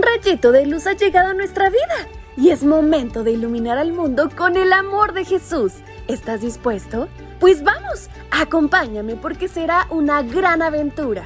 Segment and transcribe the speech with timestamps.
[0.00, 3.92] Un rayito de luz ha llegado a nuestra vida y es momento de iluminar al
[3.92, 5.74] mundo con el amor de Jesús.
[6.08, 7.08] ¿Estás dispuesto?
[7.38, 11.24] Pues vamos, acompáñame porque será una gran aventura.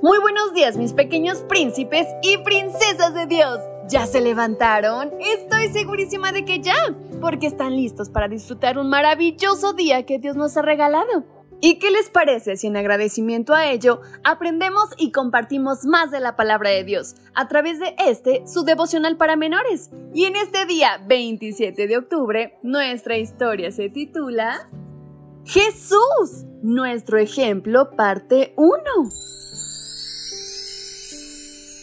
[0.00, 3.58] Muy buenos días mis pequeños príncipes y princesas de Dios.
[3.88, 5.10] ¿Ya se levantaron?
[5.18, 10.36] Estoy segurísima de que ya, porque están listos para disfrutar un maravilloso día que Dios
[10.36, 11.37] nos ha regalado.
[11.60, 16.36] ¿Y qué les parece si en agradecimiento a ello aprendemos y compartimos más de la
[16.36, 19.90] palabra de Dios a través de este, su devocional para menores?
[20.14, 24.68] Y en este día 27 de octubre, nuestra historia se titula
[25.44, 28.78] Jesús, nuestro ejemplo, parte 1.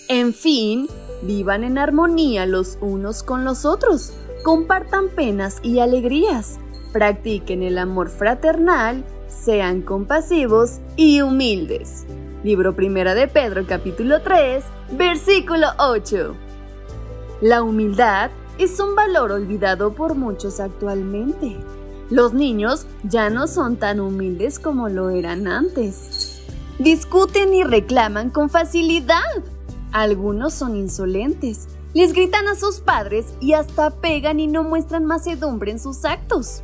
[0.07, 0.87] En fin,
[1.23, 4.13] vivan en armonía los unos con los otros,
[4.43, 6.59] compartan penas y alegrías,
[6.93, 12.05] practiquen el amor fraternal, sean compasivos y humildes.
[12.43, 16.35] Libro Primera de Pedro capítulo 3, versículo 8.
[17.41, 21.57] La humildad es un valor olvidado por muchos actualmente.
[22.09, 26.43] Los niños ya no son tan humildes como lo eran antes.
[26.77, 29.21] Discuten y reclaman con facilidad.
[29.91, 35.71] Algunos son insolentes, les gritan a sus padres y hasta pegan y no muestran macedumbre
[35.71, 36.61] en sus actos.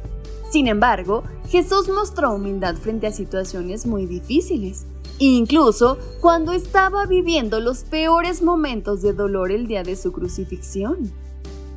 [0.52, 4.86] Sin embargo, Jesús mostró humildad frente a situaciones muy difíciles,
[5.20, 11.12] incluso cuando estaba viviendo los peores momentos de dolor el día de su crucifixión.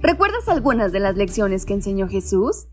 [0.00, 2.68] ¿Recuerdas algunas de las lecciones que enseñó Jesús?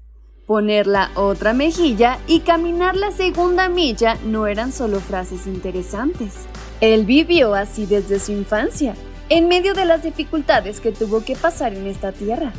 [0.46, 6.36] Poner la otra mejilla y caminar la segunda milla no eran solo frases interesantes.
[6.82, 8.94] Él vivió así desde su infancia,
[9.30, 12.54] en medio de las dificultades que tuvo que pasar en esta tierra.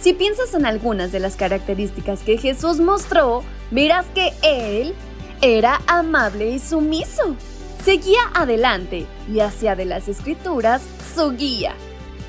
[0.00, 4.94] Si piensas en algunas de las características que Jesús mostró, verás que Él
[5.40, 7.36] era amable y sumiso.
[7.84, 10.82] Seguía adelante y hacía de las escrituras
[11.14, 11.74] su guía.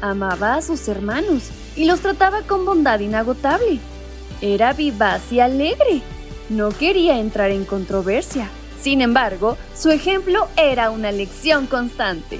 [0.01, 3.79] Amaba a sus hermanos y los trataba con bondad inagotable.
[4.41, 6.01] Era vivaz y alegre.
[6.49, 8.49] No quería entrar en controversia.
[8.79, 12.39] Sin embargo, su ejemplo era una lección constante.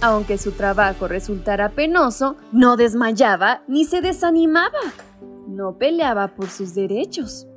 [0.00, 4.78] Aunque su trabajo resultara penoso, no desmayaba ni se desanimaba.
[5.48, 7.47] No peleaba por sus derechos.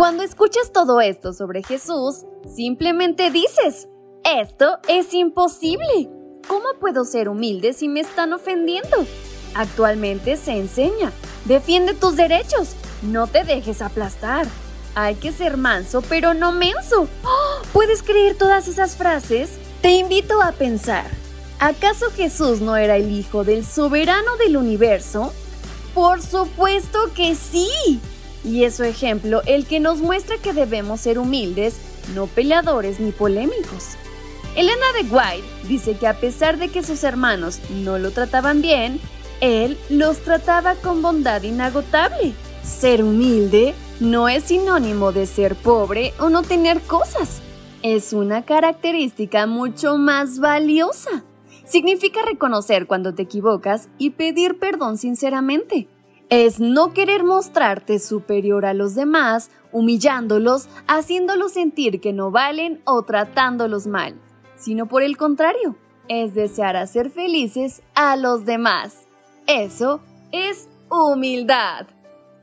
[0.00, 2.24] Cuando escuchas todo esto sobre Jesús,
[2.56, 3.86] simplemente dices,
[4.24, 6.08] esto es imposible.
[6.48, 9.06] ¿Cómo puedo ser humilde si me están ofendiendo?
[9.54, 11.12] Actualmente se enseña,
[11.44, 14.46] defiende tus derechos, no te dejes aplastar.
[14.94, 17.06] Hay que ser manso, pero no menso.
[17.22, 17.60] ¡Oh!
[17.74, 19.58] ¿Puedes creer todas esas frases?
[19.82, 21.10] Te invito a pensar.
[21.58, 25.34] ¿Acaso Jesús no era el Hijo del soberano del universo?
[25.92, 27.99] Por supuesto que sí.
[28.50, 31.76] Y es su ejemplo el que nos muestra que debemos ser humildes,
[32.16, 33.90] no peleadores ni polémicos.
[34.56, 38.98] Elena de White dice que a pesar de que sus hermanos no lo trataban bien,
[39.40, 42.32] él los trataba con bondad inagotable.
[42.64, 47.42] Ser humilde no es sinónimo de ser pobre o no tener cosas.
[47.84, 51.22] Es una característica mucho más valiosa.
[51.64, 55.86] Significa reconocer cuando te equivocas y pedir perdón sinceramente.
[56.30, 63.02] Es no querer mostrarte superior a los demás, humillándolos, haciéndolos sentir que no valen o
[63.02, 64.14] tratándolos mal,
[64.54, 65.76] sino por el contrario,
[66.06, 69.08] es desear hacer felices a los demás.
[69.48, 71.88] Eso es humildad.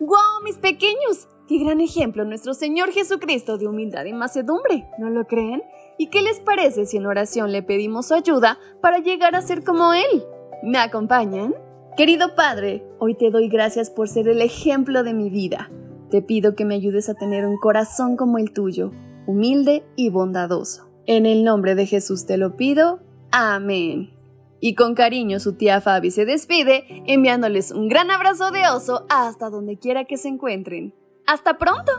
[0.01, 1.29] ¡Wow, mis pequeños!
[1.47, 4.85] ¡Qué gran ejemplo nuestro Señor Jesucristo de humildad y macedumbre!
[4.99, 5.63] ¿No lo creen?
[5.97, 9.63] ¿Y qué les parece si en oración le pedimos su ayuda para llegar a ser
[9.63, 10.25] como Él?
[10.61, 11.55] ¿Me acompañan?
[11.97, 15.71] Querido Padre, hoy te doy gracias por ser el ejemplo de mi vida.
[16.11, 18.91] Te pido que me ayudes a tener un corazón como el tuyo,
[19.25, 20.91] humilde y bondadoso.
[21.07, 22.99] En el nombre de Jesús te lo pido.
[23.31, 24.13] Amén.
[24.59, 29.49] Y con cariño su tía Fabi se despide enviándoles un gran abrazo de oso hasta
[29.49, 30.93] donde quiera que se encuentren.
[31.25, 31.91] ¡Hasta pronto!